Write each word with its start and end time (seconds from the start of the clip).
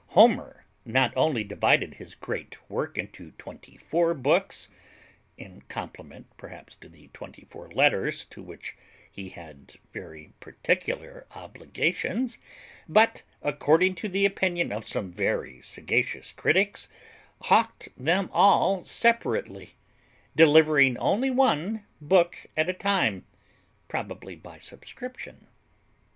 Homer 0.17 0.65
not 0.83 1.13
only 1.15 1.43
divided 1.43 1.93
his 1.93 2.15
great 2.15 2.57
work 2.71 2.97
into 2.97 3.33
twenty 3.37 3.77
four 3.77 4.15
books 4.15 4.67
(in 5.37 5.61
compliment 5.69 6.25
perhaps 6.37 6.75
to 6.77 6.89
the 6.89 7.09
twenty 7.09 7.43
four 7.45 7.69
letters 7.69 8.25
to 8.25 8.41
which 8.41 8.75
he 9.11 9.29
had 9.29 9.75
very 9.93 10.33
particular 10.39 11.27
obligations), 11.35 12.39
but, 12.89 13.21
according 13.43 13.93
to 13.93 14.09
the 14.09 14.25
opinion 14.25 14.71
of 14.71 14.87
some 14.87 15.11
very 15.11 15.61
sagacious 15.61 16.31
critics, 16.31 16.87
hawked 17.43 17.89
them 17.95 18.27
all 18.33 18.79
separately, 18.83 19.75
delivering 20.35 20.97
only 20.97 21.29
one 21.29 21.85
book 22.01 22.47
at 22.57 22.67
a 22.67 22.73
time 22.73 23.23
(probably 23.87 24.35
by 24.35 24.57
subscription). 24.57 25.45